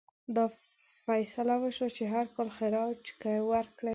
[0.35, 0.45] دا
[1.05, 2.99] فیصله وشوه چې هر کال خراج
[3.51, 3.89] ورکړي.